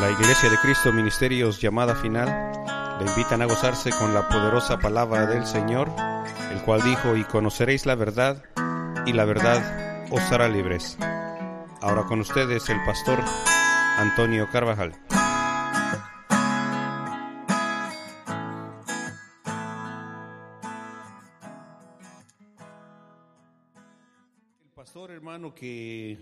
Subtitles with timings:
[0.00, 2.26] La Iglesia de Cristo Ministerios llamada final
[2.98, 5.90] le invitan a gozarse con la poderosa palabra del Señor,
[6.50, 8.42] el cual dijo, y conoceréis la verdad,
[9.04, 10.96] y la verdad os hará libres.
[11.82, 13.18] Ahora con ustedes el pastor
[13.98, 14.94] Antonio Carvajal.
[24.62, 26.18] El pastor hermano que,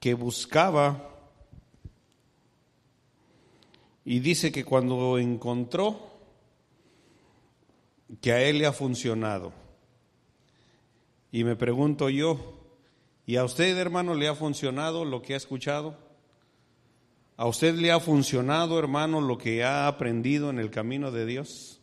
[0.00, 1.15] que buscaba
[4.06, 5.98] y dice que cuando encontró
[8.20, 9.52] que a él le ha funcionado.
[11.32, 12.38] Y me pregunto yo,
[13.26, 15.98] ¿y a usted hermano le ha funcionado lo que ha escuchado?
[17.36, 21.80] ¿A usted le ha funcionado hermano lo que ha aprendido en el camino de Dios?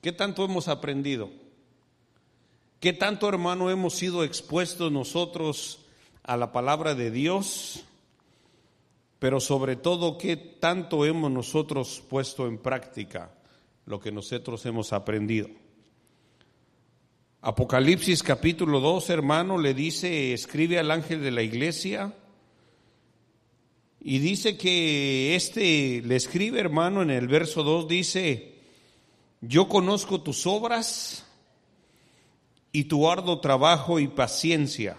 [0.00, 1.28] ¿Qué tanto hemos aprendido?
[2.78, 5.80] ¿Qué tanto hermano hemos sido expuestos nosotros
[6.22, 7.84] a la palabra de Dios?
[9.20, 13.30] Pero sobre todo qué tanto hemos nosotros puesto en práctica
[13.84, 15.48] lo que nosotros hemos aprendido.
[17.42, 22.14] Apocalipsis capítulo 2, hermano, le dice, escribe al ángel de la iglesia
[24.00, 28.54] y dice que este, le escribe, hermano, en el verso 2 dice,
[29.42, 31.26] yo conozco tus obras
[32.72, 34.96] y tu arduo trabajo y paciencia,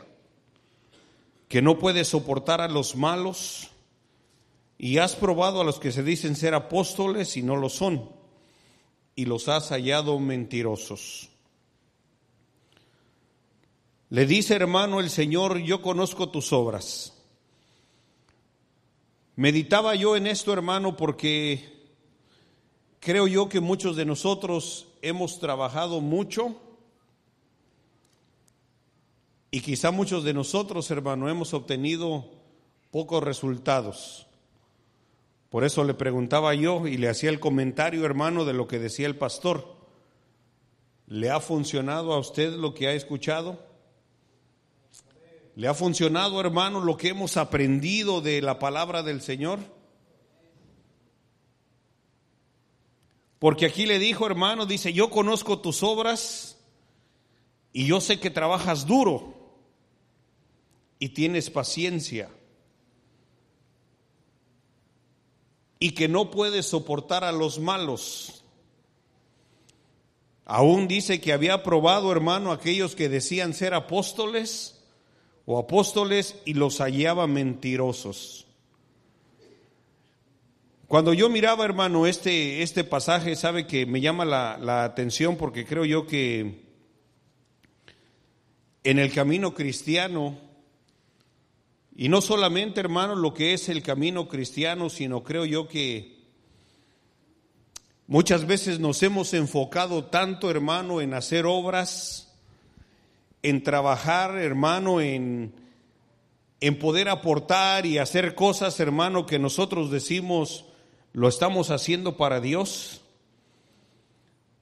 [1.47, 3.70] que no puedes soportar a los malos
[4.83, 8.09] y has probado a los que se dicen ser apóstoles y no lo son,
[9.15, 11.29] y los has hallado mentirosos.
[14.09, 17.13] Le dice hermano el Señor, yo conozco tus obras.
[19.35, 21.91] Meditaba yo en esto hermano porque
[22.99, 26.59] creo yo que muchos de nosotros hemos trabajado mucho
[29.51, 32.31] y quizá muchos de nosotros hermano hemos obtenido
[32.89, 34.25] pocos resultados.
[35.51, 39.05] Por eso le preguntaba yo y le hacía el comentario, hermano, de lo que decía
[39.05, 39.75] el pastor.
[41.07, 43.59] ¿Le ha funcionado a usted lo que ha escuchado?
[45.57, 49.59] ¿Le ha funcionado, hermano, lo que hemos aprendido de la palabra del Señor?
[53.37, 56.57] Porque aquí le dijo, hermano, dice, yo conozco tus obras
[57.73, 59.57] y yo sé que trabajas duro
[60.97, 62.29] y tienes paciencia
[65.83, 68.43] y que no puede soportar a los malos.
[70.45, 74.79] Aún dice que había probado, hermano, aquellos que decían ser apóstoles
[75.47, 78.45] o apóstoles y los hallaba mentirosos.
[80.87, 85.65] Cuando yo miraba, hermano, este, este pasaje, sabe que me llama la, la atención porque
[85.65, 86.61] creo yo que
[88.83, 90.37] en el camino cristiano,
[92.01, 96.17] y no solamente, hermano, lo que es el camino cristiano, sino creo yo que
[98.07, 102.33] muchas veces nos hemos enfocado tanto, hermano, en hacer obras,
[103.43, 105.53] en trabajar, hermano, en,
[106.59, 110.65] en poder aportar y hacer cosas, hermano, que nosotros decimos
[111.13, 113.01] lo estamos haciendo para Dios.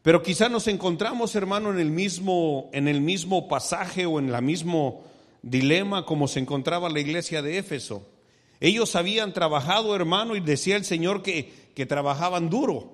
[0.01, 4.41] Pero quizá nos encontramos, hermano, en el mismo, en el mismo pasaje o en la
[4.41, 5.05] mismo
[5.41, 8.07] dilema como se encontraba la iglesia de Éfeso.
[8.59, 12.93] Ellos habían trabajado, hermano, y decía el Señor que, que trabajaban duro.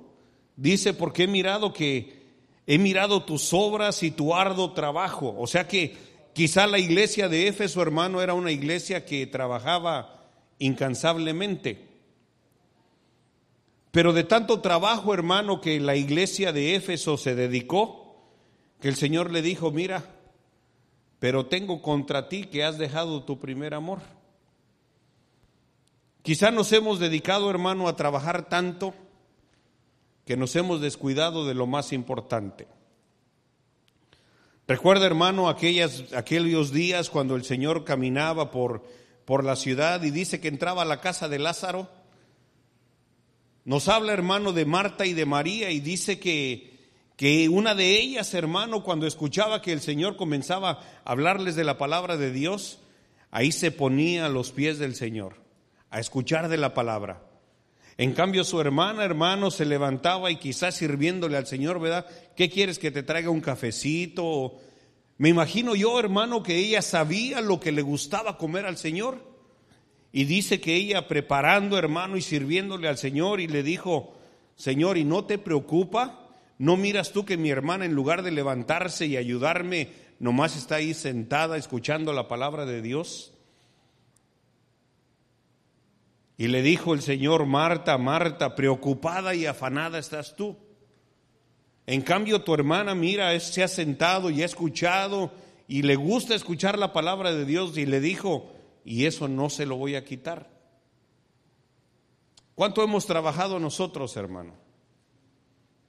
[0.56, 2.24] Dice, porque he mirado que
[2.68, 5.36] he mirado tus obras y tu arduo trabajo.
[5.38, 5.96] O sea que
[6.34, 10.30] quizá la iglesia de Éfeso, hermano, era una iglesia que trabajaba
[10.60, 11.86] incansablemente.
[13.92, 18.18] Pero de tanto trabajo, hermano, que la iglesia de Éfeso se dedicó,
[18.82, 20.15] que el Señor le dijo, mira,
[21.26, 23.98] pero tengo contra ti que has dejado tu primer amor.
[26.22, 28.94] Quizá nos hemos dedicado, hermano, a trabajar tanto
[30.24, 32.68] que nos hemos descuidado de lo más importante.
[34.68, 38.86] Recuerda, hermano, aquellos días cuando el Señor caminaba por,
[39.26, 41.90] por la ciudad y dice que entraba a la casa de Lázaro.
[43.64, 46.75] Nos habla, hermano, de Marta y de María y dice que
[47.16, 51.78] que una de ellas, hermano, cuando escuchaba que el Señor comenzaba a hablarles de la
[51.78, 52.80] palabra de Dios,
[53.32, 55.42] ahí se ponía a los pies del Señor,
[55.90, 57.24] a escuchar de la palabra.
[57.98, 62.06] En cambio, su hermana, hermano, se levantaba y quizás sirviéndole al Señor, ¿verdad?
[62.36, 64.60] ¿Qué quieres que te traiga un cafecito?
[65.18, 69.34] Me imagino yo, hermano, que ella sabía lo que le gustaba comer al Señor.
[70.12, 74.14] Y dice que ella preparando, hermano, y sirviéndole al Señor, y le dijo,
[74.58, 76.25] Señor, ¿y no te preocupa?
[76.58, 80.94] ¿No miras tú que mi hermana en lugar de levantarse y ayudarme, nomás está ahí
[80.94, 83.34] sentada escuchando la palabra de Dios?
[86.38, 90.58] Y le dijo el Señor, Marta, Marta, preocupada y afanada estás tú.
[91.88, 95.32] En cambio, tu hermana, mira, se ha sentado y ha escuchado
[95.68, 98.52] y le gusta escuchar la palabra de Dios y le dijo,
[98.84, 100.50] y eso no se lo voy a quitar.
[102.54, 104.65] ¿Cuánto hemos trabajado nosotros, hermano?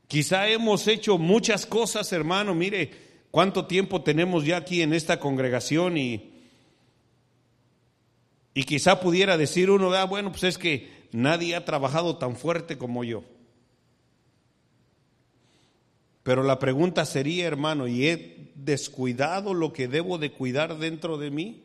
[0.09, 2.55] Quizá hemos hecho muchas cosas, hermano.
[2.55, 2.91] Mire,
[3.31, 6.33] cuánto tiempo tenemos ya aquí en esta congregación y,
[8.55, 12.79] y quizá pudiera decir uno, ah, bueno, pues es que nadie ha trabajado tan fuerte
[12.79, 13.25] como yo.
[16.23, 21.31] Pero la pregunta sería, hermano, ¿y he descuidado lo que debo de cuidar dentro de
[21.31, 21.65] mí?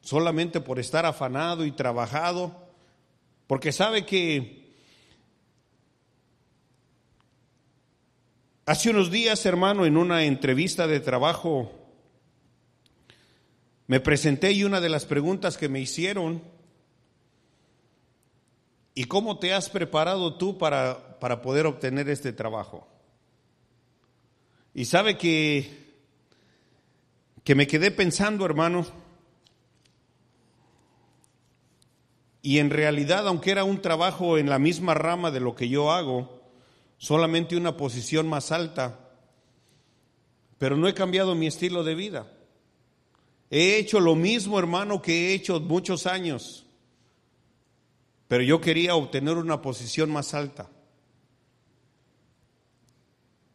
[0.00, 2.56] Solamente por estar afanado y trabajado.
[3.46, 4.61] Porque sabe que
[8.66, 11.72] hace unos días, hermano, en una entrevista de trabajo,
[13.86, 16.42] me presenté y una de las preguntas que me hicieron,
[18.94, 22.86] ¿y cómo te has preparado tú para, para poder obtener este trabajo?
[24.74, 25.92] Y sabe que,
[27.44, 28.86] que me quedé pensando, hermano,
[32.40, 35.92] y en realidad, aunque era un trabajo en la misma rama de lo que yo
[35.92, 36.41] hago,
[37.02, 39.10] solamente una posición más alta,
[40.56, 42.32] pero no he cambiado mi estilo de vida.
[43.50, 46.64] He hecho lo mismo, hermano, que he hecho muchos años,
[48.28, 50.70] pero yo quería obtener una posición más alta.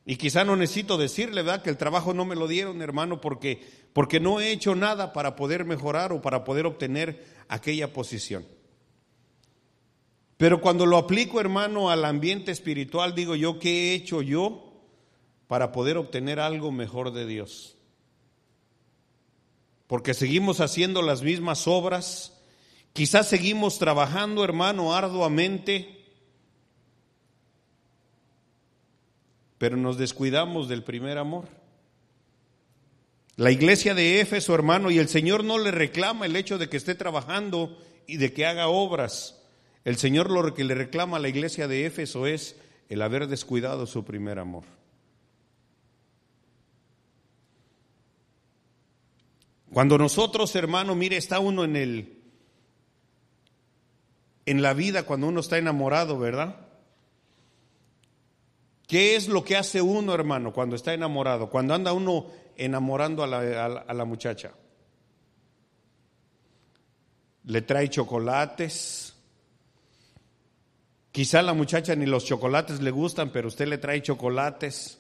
[0.06, 1.64] Y quizá no necesito decirle, ¿verdad?
[1.64, 5.38] Que el trabajo no me lo dieron, hermano, porque, porque no he hecho nada para
[5.38, 8.46] poder mejorar o para poder obtener aquella posición.
[10.38, 14.72] Pero cuando lo aplico, hermano, al ambiente espiritual, digo yo, ¿qué he hecho yo
[15.48, 17.76] para poder obtener algo mejor de Dios?
[19.88, 22.40] Porque seguimos haciendo las mismas obras,
[22.94, 26.06] quizás seguimos trabajando, hermano, arduamente,
[29.58, 31.48] pero nos descuidamos del primer amor.
[33.38, 36.78] La iglesia de Éfeso, hermano, y el Señor no le reclama el hecho de que
[36.78, 39.37] esté trabajando y de que haga obras.
[39.88, 42.58] El Señor lo que le reclama a la iglesia de Éfeso es
[42.90, 44.66] el haber descuidado su primer amor.
[49.72, 52.18] Cuando nosotros, hermano, mire, está uno en el
[54.46, 56.68] en la vida cuando uno está enamorado, ¿verdad?
[58.88, 61.50] ¿Qué es lo que hace uno, hermano, cuando está enamorado?
[61.50, 62.26] Cuando anda uno
[62.58, 64.52] enamorando a la, muchacha.
[67.46, 69.17] Le trae chocolates.
[71.12, 75.00] Quizá la muchacha ni los chocolates le gustan, pero usted le trae chocolates.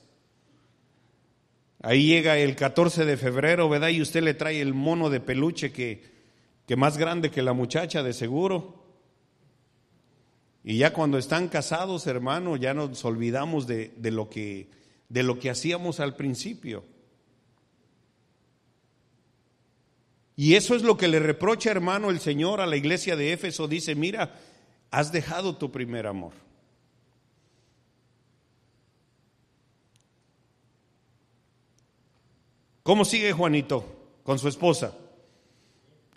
[1.81, 3.89] Ahí llega el 14 de febrero, ¿verdad?
[3.89, 6.04] Y usted le trae el mono de peluche que,
[6.65, 8.88] que más grande que la muchacha, de seguro.
[10.63, 14.69] Y ya cuando están casados, hermano, ya nos olvidamos de, lo que,
[15.07, 16.83] de lo que hacíamos al principio.
[20.36, 23.69] Y eso es lo que le reprocha, hermano, el Señor a la iglesia de Éfeso.
[23.69, 24.36] Dice, mira,
[24.91, 26.33] has dejado tu primer amor.
[32.83, 33.83] ¿Cómo sigue Juanito
[34.23, 34.94] con su esposa?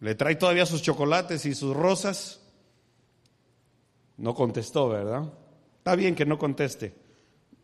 [0.00, 2.40] ¿Le trae todavía sus chocolates y sus rosas?
[4.16, 5.32] No contestó, ¿verdad?
[5.78, 6.94] Está bien que no conteste.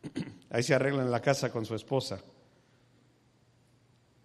[0.50, 2.20] Ahí se arregla en la casa con su esposa.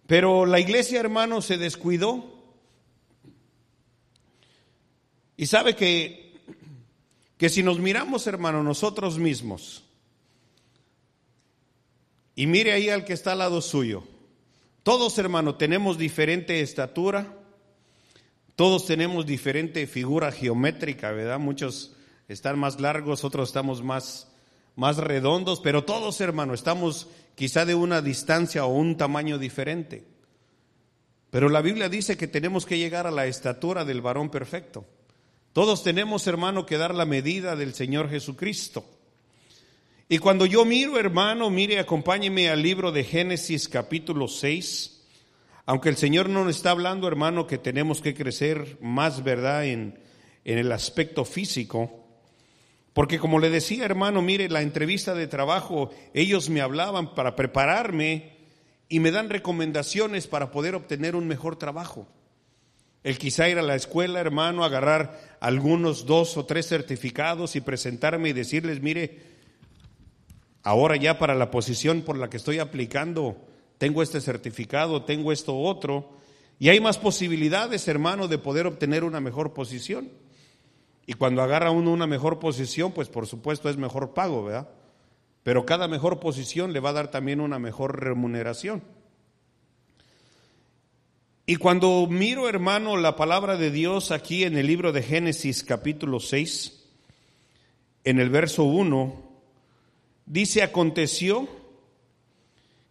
[0.06, 2.24] Pero la iglesia, hermano, se descuidó.
[5.36, 6.31] Y sabe que,
[7.42, 9.82] que si nos miramos, hermano, nosotros mismos,
[12.36, 14.04] y mire ahí al que está al lado suyo,
[14.84, 17.36] todos, hermano, tenemos diferente estatura,
[18.54, 21.40] todos tenemos diferente figura geométrica, ¿verdad?
[21.40, 21.96] Muchos
[22.28, 24.28] están más largos, otros estamos más,
[24.76, 30.04] más redondos, pero todos, hermano, estamos quizá de una distancia o un tamaño diferente.
[31.30, 34.86] Pero la Biblia dice que tenemos que llegar a la estatura del varón perfecto.
[35.52, 38.86] Todos tenemos, hermano, que dar la medida del Señor Jesucristo.
[40.08, 45.02] Y cuando yo miro, hermano, mire, acompáñeme al libro de Génesis capítulo 6.
[45.66, 49.98] Aunque el Señor no nos está hablando, hermano, que tenemos que crecer más, ¿verdad?, en,
[50.46, 52.02] en el aspecto físico.
[52.94, 58.38] Porque como le decía, hermano, mire, la entrevista de trabajo, ellos me hablaban para prepararme
[58.88, 62.08] y me dan recomendaciones para poder obtener un mejor trabajo.
[63.02, 68.28] El quizá ir a la escuela, hermano, agarrar algunos dos o tres certificados y presentarme
[68.28, 69.20] y decirles, mire,
[70.62, 73.36] ahora ya para la posición por la que estoy aplicando,
[73.78, 76.10] tengo este certificado, tengo esto otro,
[76.60, 80.08] y hay más posibilidades, hermano, de poder obtener una mejor posición.
[81.06, 84.68] Y cuando agarra uno una mejor posición, pues por supuesto es mejor pago, ¿verdad?
[85.42, 88.84] Pero cada mejor posición le va a dar también una mejor remuneración.
[91.44, 96.20] Y cuando miro, hermano, la palabra de Dios aquí en el libro de Génesis capítulo
[96.20, 96.84] 6,
[98.04, 99.30] en el verso 1,
[100.24, 101.48] dice, aconteció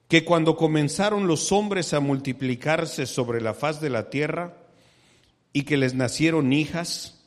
[0.09, 4.57] que cuando comenzaron los hombres a multiplicarse sobre la faz de la tierra
[5.53, 7.23] y que les nacieron hijas,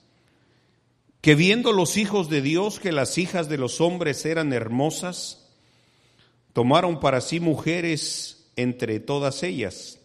[1.23, 5.49] que viendo los hijos de Dios que las hijas de los hombres eran hermosas,
[6.53, 10.01] tomaron para sí mujeres entre todas ellas.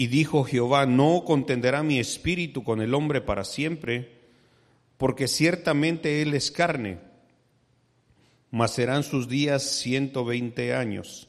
[0.00, 4.12] Y dijo Jehová, no contenderá mi espíritu con el hombre para siempre,
[4.96, 7.00] porque ciertamente él es carne,
[8.52, 11.26] mas serán sus días ciento veinte años.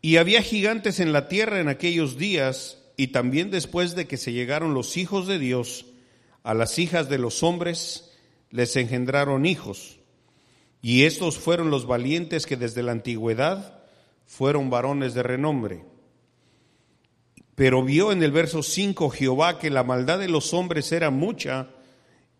[0.00, 4.32] Y había gigantes en la tierra en aquellos días, y también después de que se
[4.32, 5.86] llegaron los hijos de Dios,
[6.44, 8.12] a las hijas de los hombres
[8.50, 9.98] les engendraron hijos.
[10.82, 13.78] Y estos fueron los valientes que desde la antigüedad
[14.26, 15.84] fueron varones de renombre.
[17.54, 21.70] Pero vio en el verso 5 Jehová que la maldad de los hombres era mucha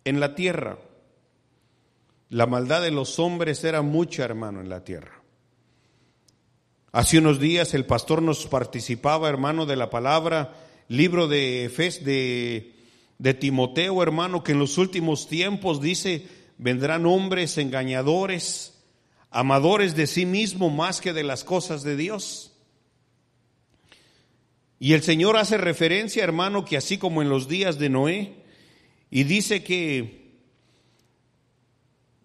[0.04, 0.78] en la tierra.
[2.30, 5.22] La maldad de los hombres era mucha, hermano, en la tierra.
[6.90, 10.54] Hace unos días el pastor nos participaba, hermano, de la palabra,
[10.88, 12.74] libro de Efes de,
[13.18, 16.26] de Timoteo, hermano, que en los últimos tiempos dice,
[16.62, 18.72] vendrán hombres engañadores,
[19.30, 22.52] amadores de sí mismo más que de las cosas de Dios.
[24.78, 28.44] Y el Señor hace referencia, hermano, que así como en los días de Noé,
[29.10, 30.38] y dice que,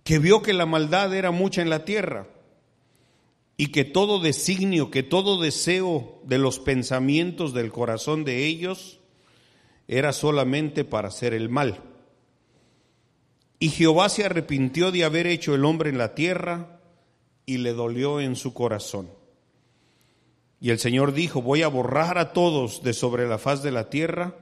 [0.04, 2.28] que vio que la maldad era mucha en la tierra
[3.58, 9.00] y que todo designio, que todo deseo de los pensamientos del corazón de ellos
[9.88, 11.87] era solamente para hacer el mal.
[13.60, 16.80] Y Jehová se arrepintió de haber hecho el hombre en la tierra
[17.46, 19.10] y le dolió en su corazón.
[20.60, 23.90] Y el Señor dijo, voy a borrar a todos de sobre la faz de la
[23.90, 24.36] tierra,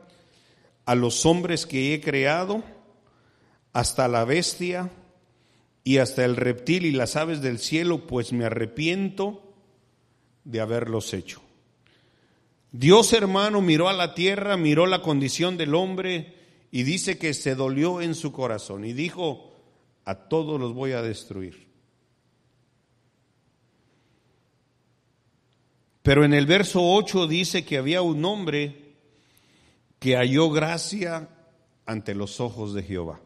[0.86, 2.64] a los hombres que he creado,
[3.74, 4.92] hasta la bestia,
[5.86, 9.54] y hasta el reptil y las aves del cielo, pues me arrepiento
[10.44, 11.42] de haberlos hecho.
[12.72, 16.34] Dios hermano miró a la tierra, miró la condición del hombre
[16.76, 19.50] y dice que se dolió en su corazón y dijo,
[20.04, 21.70] a todos los voy a destruir.
[26.02, 28.98] Pero en el verso 8 dice que había un hombre
[30.00, 31.30] que halló gracia
[31.86, 33.22] ante los ojos de Jehová.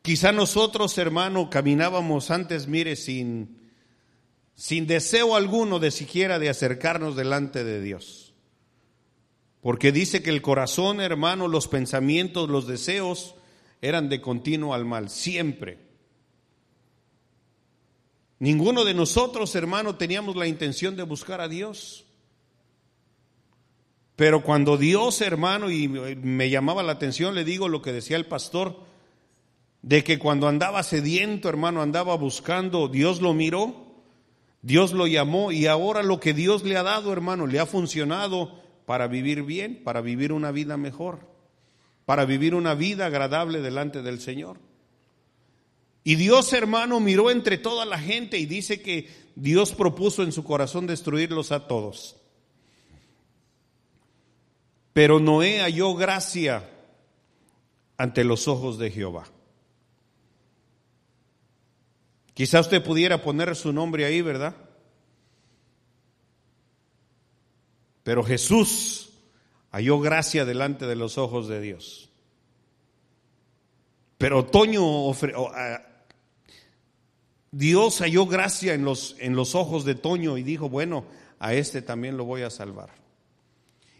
[0.00, 3.70] Quizá nosotros, hermano, caminábamos antes, mire, sin,
[4.54, 8.27] sin deseo alguno de siquiera de acercarnos delante de Dios.
[9.68, 13.34] Porque dice que el corazón, hermano, los pensamientos, los deseos
[13.82, 15.76] eran de continuo al mal, siempre.
[18.38, 22.06] Ninguno de nosotros, hermano, teníamos la intención de buscar a Dios.
[24.16, 28.24] Pero cuando Dios, hermano, y me llamaba la atención, le digo lo que decía el
[28.24, 28.74] pastor,
[29.82, 33.92] de que cuando andaba sediento, hermano, andaba buscando, Dios lo miró,
[34.62, 38.66] Dios lo llamó y ahora lo que Dios le ha dado, hermano, le ha funcionado
[38.88, 41.18] para vivir bien, para vivir una vida mejor,
[42.06, 44.58] para vivir una vida agradable delante del Señor.
[46.04, 50.42] Y Dios, hermano, miró entre toda la gente y dice que Dios propuso en su
[50.42, 52.16] corazón destruirlos a todos.
[54.94, 56.66] Pero Noé halló gracia
[57.98, 59.26] ante los ojos de Jehová.
[62.32, 64.56] Quizá usted pudiera poner su nombre ahí, ¿verdad?
[68.08, 69.10] Pero Jesús
[69.70, 72.08] halló gracia delante de los ojos de Dios.
[74.16, 75.12] Pero Toño,
[77.50, 81.04] Dios halló gracia en los, en los ojos de Toño y dijo, bueno,
[81.38, 82.88] a este también lo voy a salvar.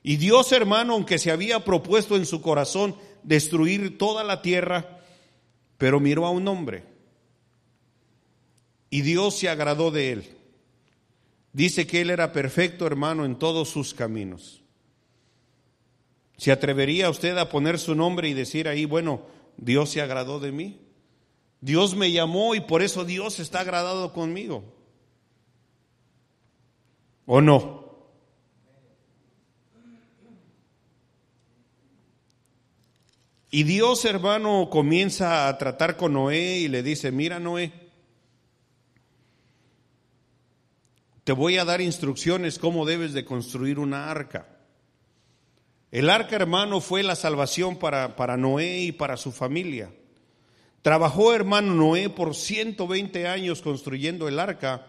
[0.03, 5.03] Y Dios, hermano, aunque se había propuesto en su corazón destruir toda la tierra,
[5.77, 6.83] pero miró a un hombre
[8.89, 10.38] y Dios se agradó de él.
[11.53, 14.63] Dice que él era perfecto hermano en todos sus caminos.
[16.37, 19.23] ¿Se atrevería usted a poner su nombre y decir ahí, bueno,
[19.57, 20.81] Dios se agradó de mí?
[21.61, 24.65] Dios me llamó y por eso Dios está agradado conmigo.
[27.27, 27.89] ¿O no?
[33.51, 37.73] Y Dios, hermano, comienza a tratar con Noé y le dice, mira Noé,
[41.29, 44.49] te voy a dar instrucciones cómo debes de construir una arca.
[45.91, 49.91] El arca, hermano, fue la salvación para, para Noé y para su familia.
[50.81, 54.87] Trabajó, hermano Noé, por 120 años construyendo el arca,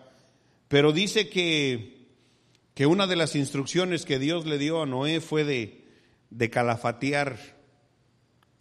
[0.70, 2.08] pero dice que,
[2.74, 5.90] que una de las instrucciones que Dios le dio a Noé fue de,
[6.30, 7.38] de calafatear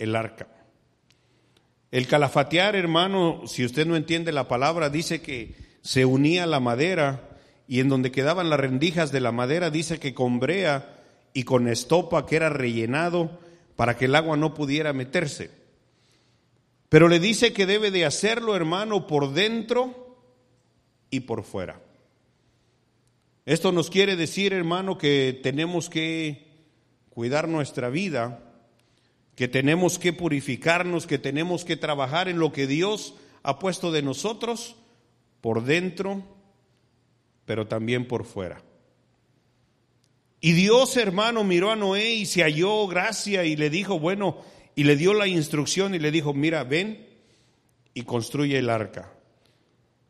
[0.00, 0.48] el arca.
[1.92, 7.27] El calafatear, hermano, si usted no entiende la palabra, dice que se unía la madera
[7.68, 10.98] y en donde quedaban las rendijas de la madera, dice que con brea
[11.34, 13.38] y con estopa que era rellenado
[13.76, 15.50] para que el agua no pudiera meterse.
[16.88, 20.16] Pero le dice que debe de hacerlo, hermano, por dentro
[21.10, 21.80] y por fuera.
[23.44, 26.48] Esto nos quiere decir, hermano, que tenemos que
[27.10, 28.42] cuidar nuestra vida
[29.38, 34.02] que tenemos que purificarnos, que tenemos que trabajar en lo que Dios ha puesto de
[34.02, 34.74] nosotros
[35.40, 36.24] por dentro,
[37.48, 38.62] pero también por fuera.
[40.38, 44.36] Y Dios, hermano, miró a Noé y se halló gracia y le dijo, bueno,
[44.76, 47.08] y le dio la instrucción y le dijo, mira, ven
[47.94, 49.14] y construye el arca.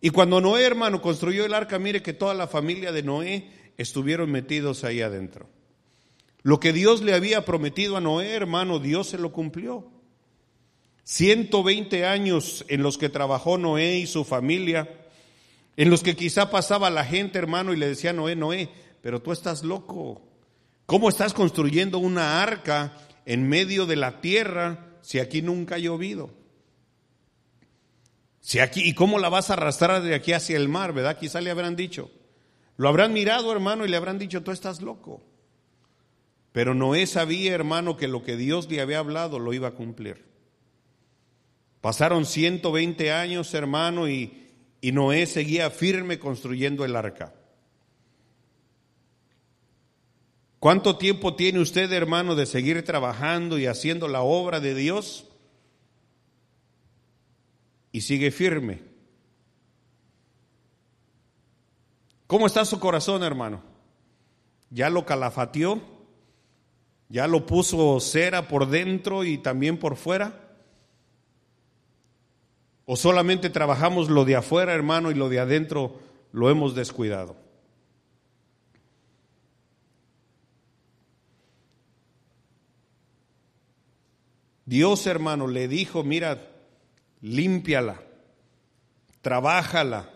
[0.00, 4.32] Y cuando Noé, hermano, construyó el arca, mire que toda la familia de Noé estuvieron
[4.32, 5.48] metidos ahí adentro.
[6.42, 9.92] Lo que Dios le había prometido a Noé, hermano, Dios se lo cumplió.
[11.04, 15.07] 120 años en los que trabajó Noé y su familia,
[15.78, 18.68] en los que quizá pasaba la gente, hermano, y le decía Noé, Noé,
[19.00, 20.20] pero tú estás loco.
[20.86, 26.30] ¿Cómo estás construyendo una arca en medio de la tierra si aquí nunca ha llovido?
[28.40, 31.16] Si aquí, ¿y cómo la vas a arrastrar de aquí hacia el mar, verdad?
[31.16, 32.10] Quizá le habrán dicho.
[32.76, 35.22] Lo habrán mirado, hermano, y le habrán dicho, tú estás loco.
[36.50, 40.24] Pero Noé sabía, hermano, que lo que Dios le había hablado lo iba a cumplir.
[41.80, 44.47] Pasaron 120 años, hermano, y,
[44.80, 47.34] y Noé seguía firme construyendo el arca.
[50.60, 55.26] ¿Cuánto tiempo tiene usted, hermano, de seguir trabajando y haciendo la obra de Dios?
[57.92, 58.82] Y sigue firme.
[62.26, 63.62] ¿Cómo está su corazón, hermano?
[64.70, 65.80] ¿Ya lo calafateó?
[67.08, 70.47] ¿Ya lo puso cera por dentro y también por fuera?
[72.90, 76.00] ¿O solamente trabajamos lo de afuera, hermano, y lo de adentro
[76.32, 77.36] lo hemos descuidado?
[84.64, 86.48] Dios, hermano, le dijo, mira,
[87.20, 88.00] límpiala,
[89.20, 90.08] trabájala,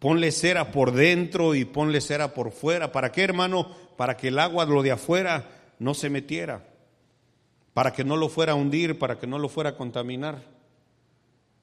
[0.00, 2.90] ponle cera por dentro y ponle cera por fuera.
[2.90, 3.76] ¿Para qué, hermano?
[3.96, 6.66] para que el agua, lo de afuera, no se metiera,
[7.74, 10.59] para que no lo fuera a hundir, para que no lo fuera a contaminar.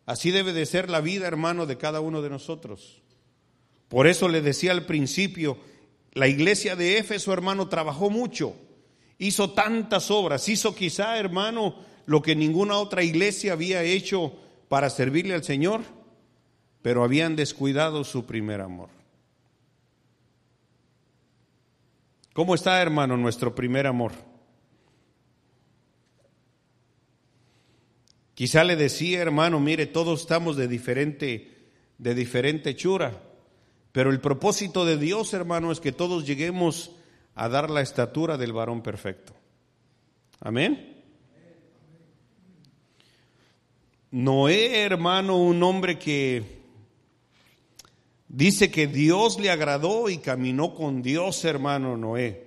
[0.07, 3.03] Así debe de ser la vida, hermano, de cada uno de nosotros.
[3.89, 5.57] Por eso le decía al principio,
[6.13, 8.55] la iglesia de Éfeso, hermano, trabajó mucho,
[9.17, 14.33] hizo tantas obras, hizo quizá, hermano, lo que ninguna otra iglesia había hecho
[14.69, 15.81] para servirle al Señor,
[16.81, 18.89] pero habían descuidado su primer amor.
[22.31, 24.13] ¿Cómo está, hermano, nuestro primer amor?
[28.37, 33.19] Quizá le decía, hermano, mire, todos estamos de diferente, de diferente chura,
[33.91, 36.91] pero el propósito de Dios, hermano, es que todos lleguemos
[37.33, 39.33] a dar la estatura del varón perfecto.
[40.39, 41.01] Amén.
[44.11, 46.57] Noé, hermano, un hombre que
[48.27, 52.46] Dice que Dios le agradó y caminó con Dios, hermano Noé.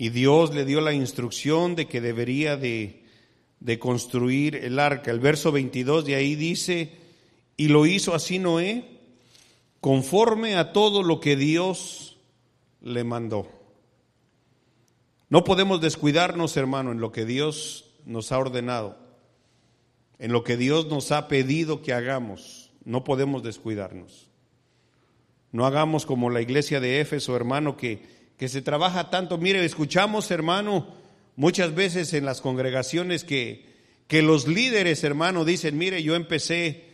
[0.00, 3.04] Y Dios le dio la instrucción de que debería de,
[3.60, 5.10] de construir el arca.
[5.10, 6.92] El verso 22 de ahí dice,
[7.58, 8.98] y lo hizo así Noé,
[9.80, 12.16] conforme a todo lo que Dios
[12.80, 13.46] le mandó.
[15.28, 18.96] No podemos descuidarnos, hermano, en lo que Dios nos ha ordenado
[20.20, 22.70] en lo que Dios nos ha pedido que hagamos.
[22.84, 24.28] No podemos descuidarnos.
[25.50, 29.36] No hagamos como la iglesia de Éfeso, hermano, que, que se trabaja tanto.
[29.36, 30.86] Mire, escuchamos, hermano,
[31.36, 33.66] muchas veces en las congregaciones que,
[34.06, 36.84] que los líderes, hermano, dicen, mire, yo empecé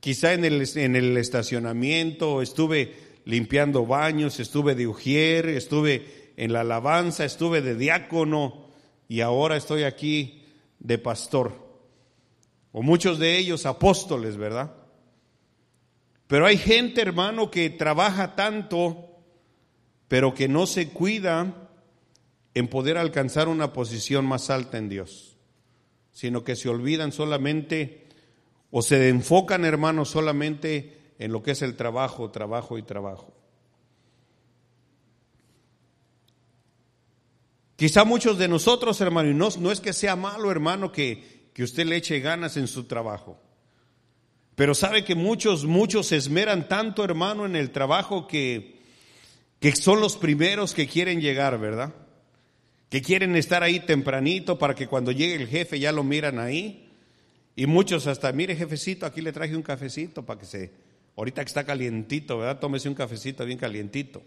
[0.00, 2.94] quizá en el, en el estacionamiento, estuve
[3.26, 8.68] limpiando baños, estuve de ujier, estuve en la alabanza, estuve de diácono
[9.08, 10.46] y ahora estoy aquí
[10.78, 11.52] de pastor
[12.72, 14.72] o muchos de ellos apóstoles, ¿verdad?
[16.26, 19.11] Pero hay gente, hermano, que trabaja tanto,
[20.12, 21.70] pero que no se cuida
[22.52, 25.38] en poder alcanzar una posición más alta en Dios,
[26.10, 28.08] sino que se olvidan solamente
[28.70, 33.32] o se enfocan, hermanos, solamente en lo que es el trabajo, trabajo y trabajo.
[37.76, 41.86] Quizá muchos de nosotros, hermano, y no, es que sea malo, hermano, que, que usted
[41.86, 43.40] le eche ganas en su trabajo.
[44.56, 48.81] Pero sabe que muchos, muchos se esmeran tanto, hermano, en el trabajo que,
[49.62, 51.94] que son los primeros que quieren llegar, ¿verdad?
[52.90, 56.90] Que quieren estar ahí tempranito para que cuando llegue el jefe ya lo miran ahí.
[57.54, 60.72] Y muchos hasta, mire jefecito, aquí le traje un cafecito para que se,
[61.16, 62.58] ahorita que está calientito, ¿verdad?
[62.58, 64.20] Tómese un cafecito bien calientito.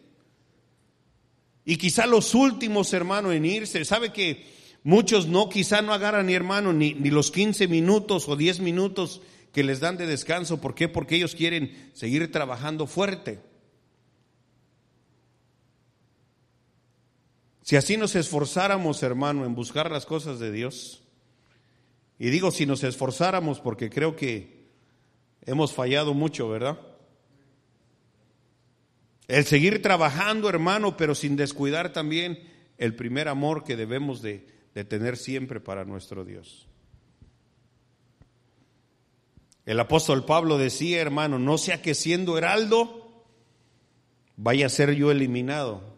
[1.65, 4.45] Y quizá los últimos, hermano, en irse, sabe que
[4.83, 9.21] muchos no, quizá no agarran, ni hermano, ni, ni los 15 minutos o 10 minutos
[9.51, 10.61] que les dan de descanso.
[10.61, 10.87] ¿Por qué?
[10.87, 13.39] Porque ellos quieren seguir trabajando fuerte.
[17.65, 21.01] Si así nos esforzáramos, hermano, en buscar las cosas de Dios,
[22.19, 24.67] y digo si nos esforzáramos porque creo que
[25.47, 26.79] hemos fallado mucho, ¿verdad?
[29.27, 32.37] El seguir trabajando, hermano, pero sin descuidar también
[32.77, 34.45] el primer amor que debemos de,
[34.87, 36.67] tener siempre para nuestro Dios.
[39.65, 43.25] El apóstol Pablo decía, hermano, no sea que siendo heraldo
[44.37, 45.94] vaya a ser yo eliminado.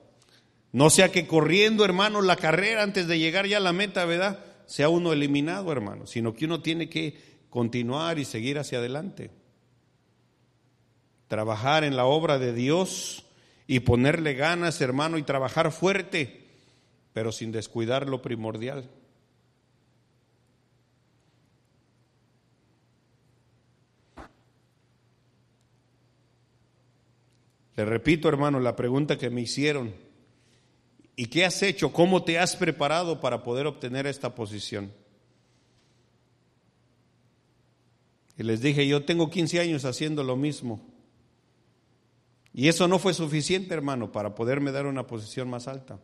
[0.72, 4.40] No sea que corriendo, hermano, la carrera antes de llegar ya a la meta, ¿verdad?
[4.66, 7.18] Sea uno eliminado, hermano, sino que uno tiene que
[7.50, 9.32] continuar y seguir hacia adelante.
[11.28, 13.26] Trabajar en la obra de Dios
[13.66, 16.46] y ponerle ganas, hermano, y trabajar fuerte,
[17.14, 18.90] pero sin descuidar lo primordial.
[27.76, 30.07] Le repito, hermano, la pregunta que me hicieron.
[31.20, 31.92] ¿Y qué has hecho?
[31.92, 34.94] ¿Cómo te has preparado para poder obtener esta posición?
[38.38, 40.80] Y les dije, yo tengo 15 años haciendo lo mismo.
[42.54, 46.00] Y eso no fue suficiente, hermano, para poderme dar una posición más alta.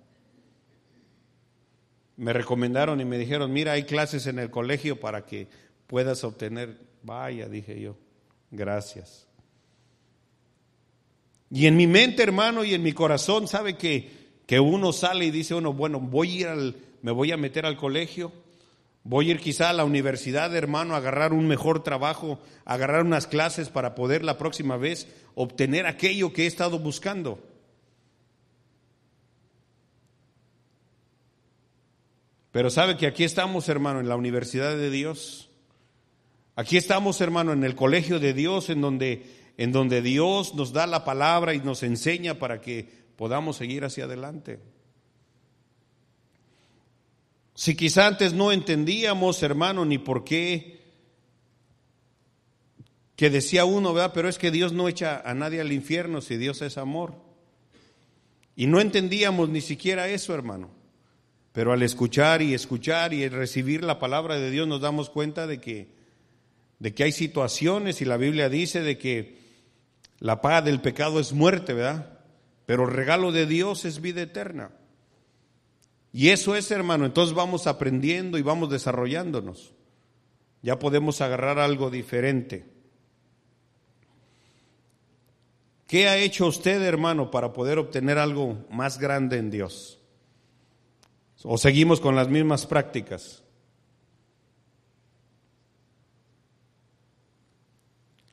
[2.17, 5.47] Me recomendaron y me dijeron, mira, hay clases en el colegio para que
[5.85, 6.79] puedas obtener.
[7.03, 7.97] Vaya, dije yo,
[8.49, 9.27] gracias.
[11.51, 15.31] Y en mi mente, hermano, y en mi corazón, sabe que, que uno sale y
[15.31, 18.31] dice uno, bueno, voy a ir al, me voy a meter al colegio,
[19.03, 23.27] voy a ir quizá a la universidad, hermano, a agarrar un mejor trabajo, agarrar unas
[23.27, 27.39] clases para poder la próxima vez obtener aquello que he estado buscando.
[32.51, 35.49] Pero sabe que aquí estamos, hermano, en la universidad de Dios.
[36.55, 40.87] Aquí estamos, hermano, en el colegio de Dios, en donde en donde Dios nos da
[40.87, 44.59] la palabra y nos enseña para que podamos seguir hacia adelante.
[47.55, 50.81] Si quizá antes no entendíamos, hermano, ni por qué,
[53.15, 54.11] que decía uno, ¿verdad?
[54.13, 57.15] Pero es que Dios no echa a nadie al infierno si Dios es amor.
[58.57, 60.69] Y no entendíamos ni siquiera eso, hermano.
[61.53, 65.61] Pero al escuchar y escuchar y recibir la palabra de Dios nos damos cuenta de
[65.61, 65.87] que,
[66.79, 69.37] de que hay situaciones y la Biblia dice de que
[70.19, 72.12] la paga del pecado es muerte, ¿verdad?
[72.65, 74.71] Pero el regalo de Dios es vida eterna.
[76.11, 79.73] Y eso es, hermano, entonces vamos aprendiendo y vamos desarrollándonos.
[80.61, 82.71] Ya podemos agarrar algo diferente.
[85.87, 89.99] ¿Qué ha hecho usted, hermano, para poder obtener algo más grande en Dios?
[91.43, 93.43] ¿O seguimos con las mismas prácticas?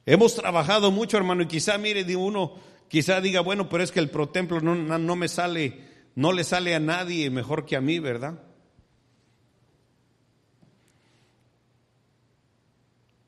[0.07, 2.55] Hemos trabajado mucho, hermano, y quizá, mire, uno,
[2.91, 5.79] quizá diga, bueno, pero es que el protemplo no, no me sale,
[6.17, 8.43] no le sale a nadie mejor que a mí, ¿verdad?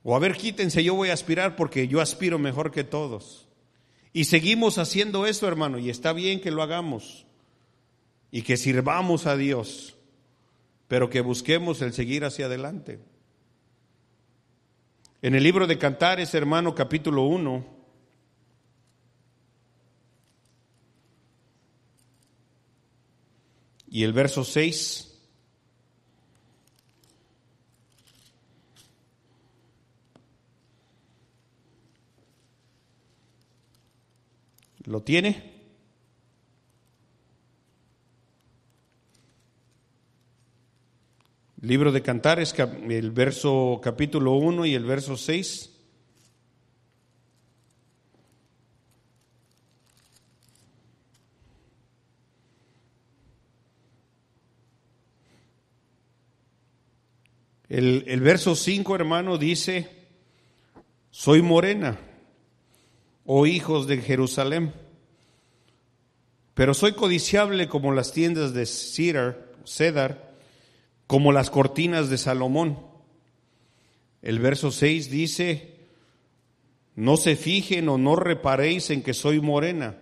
[0.02, 3.48] O a ver, quítense, yo voy a aspirar porque yo aspiro mejor que todos.
[4.12, 7.24] Y seguimos haciendo eso, hermano, y está bien que lo hagamos
[8.32, 9.94] y que sirvamos a Dios,
[10.88, 12.98] pero que busquemos el seguir hacia adelante.
[15.22, 17.81] En el libro de Cantares, hermano, capítulo 1,
[23.92, 25.08] y el verso 6.
[34.84, 35.52] ¿Lo tiene?
[41.60, 42.54] Libro de Cantares,
[42.88, 45.71] el verso capítulo 1 y el verso 6.
[57.74, 59.88] El, verso 5, hermano, dice,
[61.10, 61.98] soy morena,
[63.24, 64.74] oh hijos de Jerusalén,
[66.52, 70.34] pero soy codiciable como las tiendas de Cedar,
[71.06, 72.78] como las cortinas de Salomón.
[74.20, 75.74] El verso 6 dice,
[76.94, 79.96] no se fijen o no reparéis en que soy morena,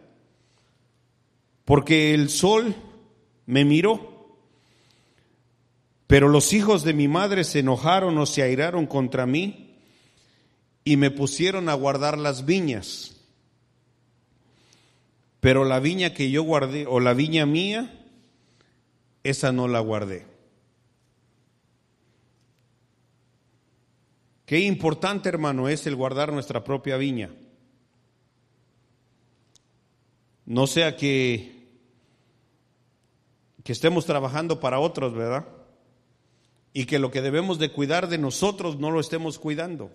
[1.64, 2.74] porque el sol
[3.46, 4.19] me miró,
[6.11, 9.77] pero los hijos de mi madre se enojaron o se airaron contra mí
[10.83, 13.14] y me pusieron a guardar las viñas.
[15.38, 18.05] Pero la viña que yo guardé, o la viña mía,
[19.23, 20.27] esa no la guardé.
[24.46, 27.31] Qué importante, hermano, es el guardar nuestra propia viña.
[30.44, 31.68] No sea que,
[33.62, 35.60] que estemos trabajando para otros, ¿verdad?
[36.72, 39.90] Y que lo que debemos de cuidar de nosotros no lo estemos cuidando.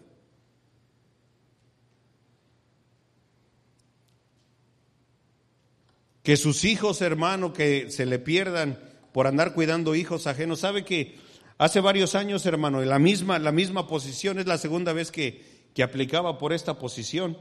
[6.26, 8.80] que sus hijos, hermano, que se le pierdan
[9.14, 10.60] por andar cuidando hijos ajenos.
[10.60, 11.20] ¿Sabe que
[11.60, 15.84] hace varios años, hermano, la misma, la misma posición, es la segunda vez que, que
[15.84, 17.38] aplicaba por esta posición?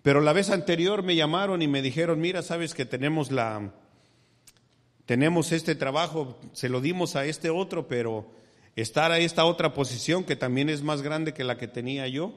[0.00, 3.74] Pero la vez anterior me llamaron y me dijeron, mira, sabes que tenemos la,
[5.06, 8.30] tenemos este trabajo, se lo dimos a este otro, pero
[8.74, 12.34] estar a esta otra posición que también es más grande que la que tenía yo.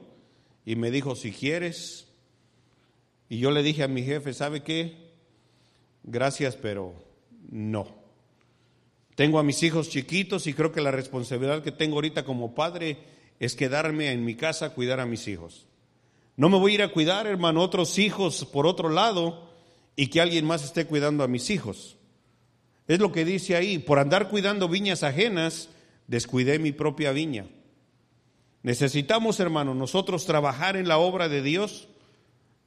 [0.64, 2.06] Y me dijo, si quieres,
[3.28, 5.10] y yo le dije a mi jefe, ¿sabe qué?
[6.04, 6.94] Gracias, pero
[7.50, 7.88] no.
[9.16, 12.98] Tengo a mis hijos chiquitos y creo que la responsabilidad que tengo ahorita como padre
[13.40, 15.66] es quedarme en mi casa a cuidar a mis hijos.
[16.36, 19.50] No me voy a ir a cuidar, hermano, otros hijos por otro lado
[19.96, 21.98] y que alguien más esté cuidando a mis hijos.
[22.88, 25.68] Es lo que dice ahí, por andar cuidando viñas ajenas,
[26.06, 27.46] descuidé mi propia viña.
[28.62, 31.88] Necesitamos, hermano, nosotros trabajar en la obra de Dios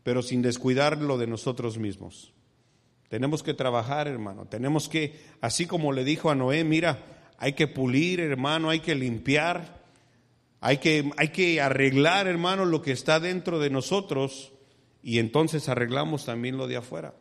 [0.03, 2.33] pero sin descuidar lo de nosotros mismos.
[3.07, 4.45] Tenemos que trabajar, hermano.
[4.45, 6.99] Tenemos que, así como le dijo a Noé, mira,
[7.37, 9.81] hay que pulir, hermano, hay que limpiar,
[10.59, 14.51] hay que, hay que arreglar, hermano, lo que está dentro de nosotros
[15.01, 17.13] y entonces arreglamos también lo de afuera.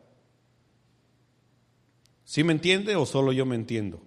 [2.33, 4.01] ¿Sí me entiende o solo yo me entiendo?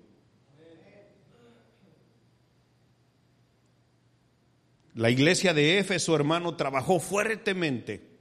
[4.95, 8.19] La iglesia de Éfeso, hermano, trabajó fuertemente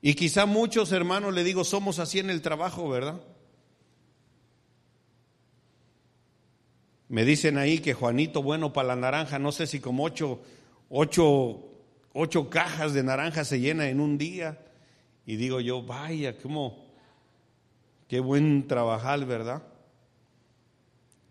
[0.00, 3.20] Y quizá muchos hermanos, le digo, somos así en el trabajo, ¿verdad?
[7.08, 10.40] Me dicen ahí que Juanito, bueno, para la naranja, no sé si como ocho,
[10.90, 11.72] ocho,
[12.12, 14.61] ocho cajas de naranja se llena en un día.
[15.26, 16.86] Y digo yo, vaya, cómo,
[18.08, 19.62] qué buen trabajar, ¿verdad?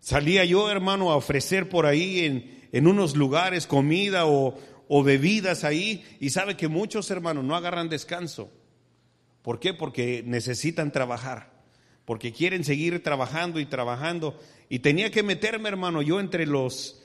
[0.00, 5.64] Salía yo, hermano, a ofrecer por ahí en, en unos lugares comida o, o bebidas
[5.64, 8.50] ahí y sabe que muchos hermanos no agarran descanso.
[9.42, 9.74] ¿Por qué?
[9.74, 11.50] Porque necesitan trabajar,
[12.04, 14.38] porque quieren seguir trabajando y trabajando.
[14.68, 17.01] Y tenía que meterme, hermano, yo entre los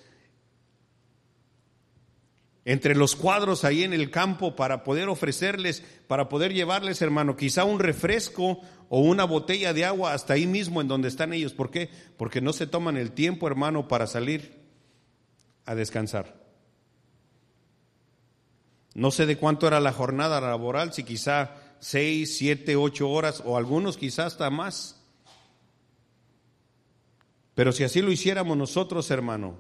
[2.67, 7.63] entre los cuadros ahí en el campo para poder ofrecerles, para poder llevarles, hermano, quizá
[7.63, 11.53] un refresco o una botella de agua hasta ahí mismo en donde están ellos.
[11.53, 11.89] ¿Por qué?
[12.17, 14.65] Porque no se toman el tiempo, hermano, para salir
[15.65, 16.43] a descansar.
[18.95, 23.56] No sé de cuánto era la jornada laboral, si quizá seis, siete, ocho horas o
[23.56, 25.01] algunos quizás hasta más.
[27.56, 29.56] Pero si así lo hiciéramos nosotros, hermano,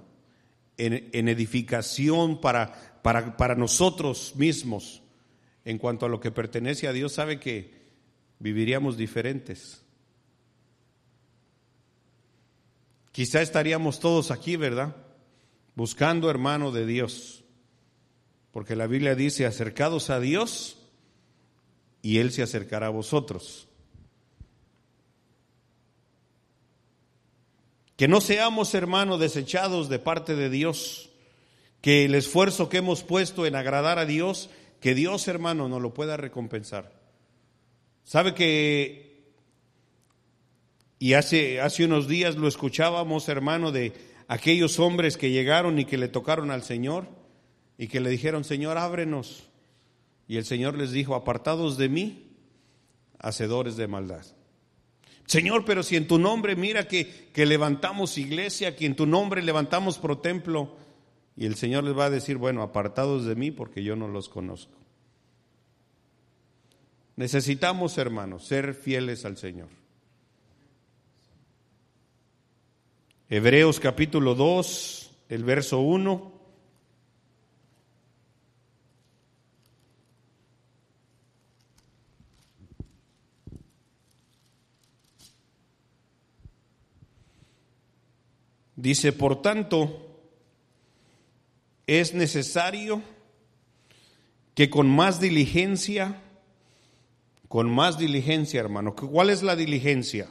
[0.77, 5.01] en, edificación para, para, para nosotros mismos,
[5.65, 7.73] en cuanto a lo que pertenece a Dios, sabe que
[8.39, 9.83] viviríamos diferentes.
[13.11, 14.95] Quizá estaríamos todos aquí, ¿verdad?
[15.75, 17.43] Buscando hermano de Dios.
[18.51, 20.77] Porque la Biblia dice, acercados a Dios,
[22.01, 23.67] y Él se acercará a vosotros.
[27.95, 31.06] Que no seamos, hermanos, desechados de parte de Dios,
[31.81, 35.93] que el esfuerzo que hemos puesto en agradar a Dios, que Dios, hermano, nos lo
[35.93, 36.91] pueda recompensar.
[38.03, 39.31] ¿Sabe que,
[40.99, 43.93] y hace, hace unos días lo escuchábamos, hermano, de
[44.27, 47.07] aquellos hombres que llegaron y que le tocaron al Señor
[47.77, 49.49] y que le dijeron, Señor, ábrenos.
[50.27, 52.31] Y el Señor les dijo, apartados de mí,
[53.19, 54.25] hacedores de maldad.
[55.25, 59.41] Señor, pero si en tu nombre, mira que, que levantamos iglesia, que en tu nombre
[59.43, 60.75] levantamos pro templo,
[61.37, 64.27] y el Señor les va a decir, bueno, apartados de mí porque yo no los
[64.27, 64.73] conozco.
[67.15, 69.69] Necesitamos, hermanos, ser fieles al Señor.
[73.29, 76.33] Hebreos capítulo 2, el verso 1.
[88.75, 90.06] Dice, por tanto,
[91.87, 93.01] es necesario
[94.53, 96.21] que con más diligencia,
[97.47, 100.29] con más diligencia, hermano, ¿cuál es la diligencia?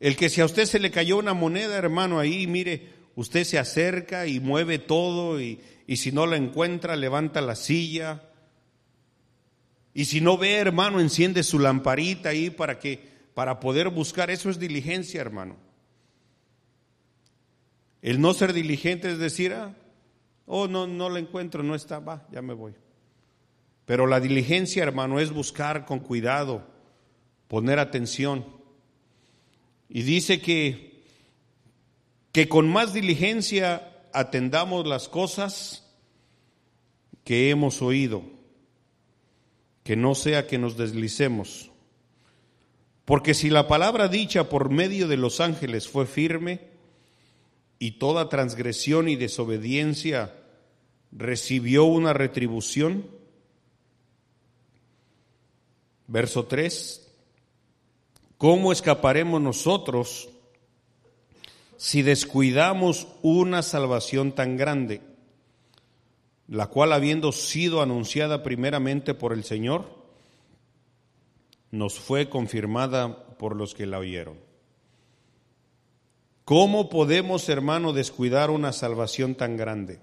[0.00, 3.58] El que si a usted se le cayó una moneda, hermano, ahí, mire, usted se
[3.58, 8.22] acerca y mueve todo y, y si no la encuentra, levanta la silla.
[9.94, 14.50] Y si no ve, hermano, enciende su lamparita ahí para que para poder buscar, eso
[14.50, 15.56] es diligencia, hermano.
[18.04, 19.74] El no ser diligente es decir, ah,
[20.44, 22.74] oh, no, no la encuentro, no está, va, ya me voy.
[23.86, 26.66] Pero la diligencia, hermano, es buscar con cuidado,
[27.48, 28.44] poner atención.
[29.88, 31.02] Y dice que,
[32.30, 35.90] que con más diligencia atendamos las cosas
[37.24, 38.22] que hemos oído,
[39.82, 41.70] que no sea que nos deslicemos.
[43.06, 46.73] Porque si la palabra dicha por medio de los ángeles fue firme,
[47.84, 50.34] y toda transgresión y desobediencia
[51.12, 53.06] recibió una retribución,
[56.06, 57.12] verso 3,
[58.38, 60.30] ¿cómo escaparemos nosotros
[61.76, 65.02] si descuidamos una salvación tan grande,
[66.48, 69.94] la cual habiendo sido anunciada primeramente por el Señor,
[71.70, 74.43] nos fue confirmada por los que la oyeron.
[76.44, 80.00] ¿Cómo podemos, hermano, descuidar una salvación tan grande?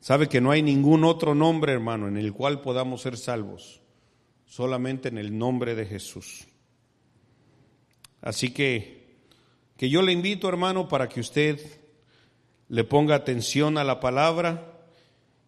[0.00, 3.80] Sabe que no hay ningún otro nombre, hermano, en el cual podamos ser salvos,
[4.44, 6.46] solamente en el nombre de Jesús.
[8.20, 9.16] Así que,
[9.78, 11.60] que yo le invito, hermano, para que usted
[12.68, 14.80] le ponga atención a la palabra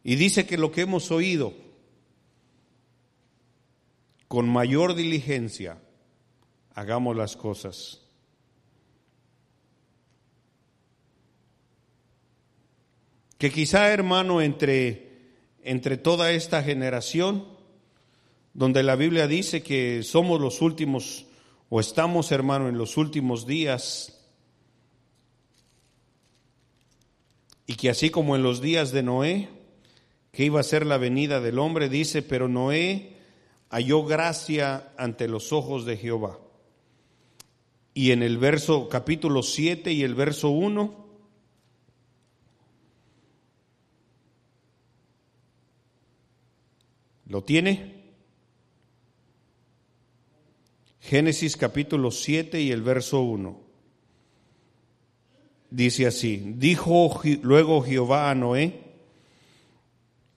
[0.03, 1.53] y dice que lo que hemos oído,
[4.29, 5.84] con mayor diligencia
[6.75, 8.01] hagamos las cosas.
[13.39, 17.47] Que quizá, hermano, entre, entre toda esta generación,
[18.55, 21.27] donde la Biblia dice que somos los últimos,
[21.69, 24.21] o estamos, hermano, en los últimos días,
[27.67, 29.49] y que así como en los días de Noé,
[30.33, 33.17] que iba a ser la venida del hombre, dice, pero Noé
[33.71, 36.39] halló gracia ante los ojos de Jehová.
[37.97, 41.07] Y en el verso capítulo 7 y el verso 1,
[47.27, 48.03] ¿lo tiene?
[50.99, 53.63] Génesis capítulo 7 y el verso 1.
[55.71, 58.81] Dice así, dijo luego Jehová a Noé,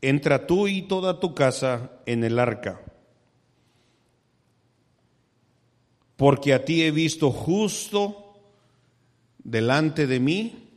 [0.02, 2.82] entra tú y toda tu casa en el arca
[6.18, 8.34] porque a ti he visto justo
[9.38, 10.68] delante de mí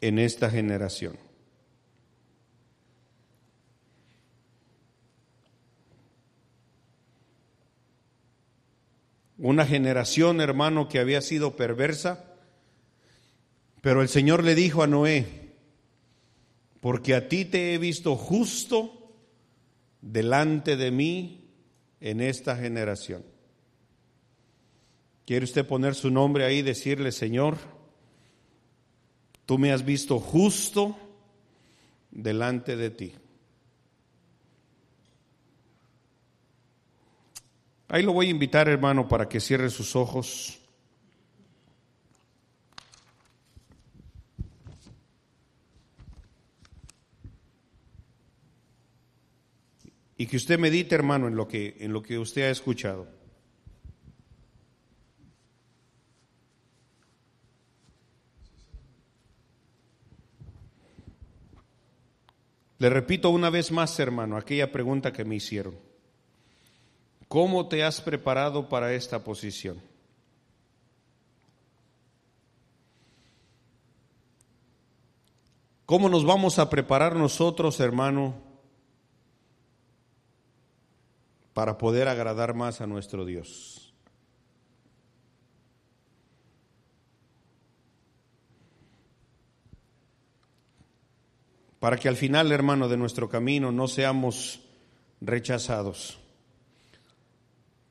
[0.00, 1.18] en esta generación.
[9.38, 12.24] Una generación, hermano, que había sido perversa,
[13.80, 15.26] pero el Señor le dijo a Noé,
[16.80, 19.14] porque a ti te he visto justo
[20.02, 21.50] delante de mí
[22.00, 23.33] en esta generación.
[25.26, 27.56] ¿Quiere usted poner su nombre ahí y decirle, Señor,
[29.46, 30.96] tú me has visto justo
[32.10, 33.12] delante de ti?
[37.88, 40.58] Ahí lo voy a invitar, hermano, para que cierre sus ojos.
[50.18, 53.23] Y que usted medite, hermano, en lo que, en lo que usted ha escuchado.
[62.84, 65.74] Le repito una vez más, hermano, aquella pregunta que me hicieron.
[67.28, 69.80] ¿Cómo te has preparado para esta posición?
[75.86, 78.34] ¿Cómo nos vamos a preparar nosotros, hermano,
[81.54, 83.83] para poder agradar más a nuestro Dios?
[91.84, 94.60] Para que al final, hermano, de nuestro camino no seamos
[95.20, 96.18] rechazados,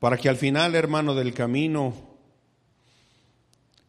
[0.00, 1.94] para que al final, hermano, del camino,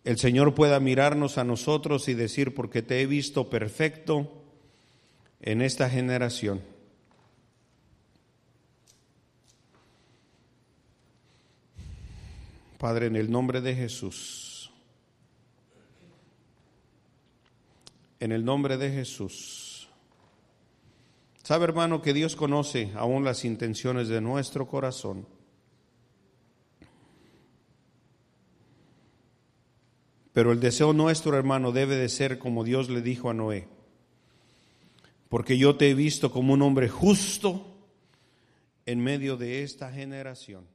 [0.04, 4.32] el Señor pueda mirarnos a nosotros y decir, porque te he visto perfecto
[5.42, 6.62] en esta generación.
[12.78, 14.70] Padre, en el nombre de Jesús,
[18.20, 19.65] en el nombre de Jesús.
[21.46, 25.28] Sabe, hermano, que Dios conoce aún las intenciones de nuestro corazón.
[30.34, 33.68] Pero el deseo nuestro, hermano, debe de ser como Dios le dijo a Noé.
[35.30, 37.78] Porque yo te he visto como un hombre justo
[38.88, 40.66] en medio de esta generación.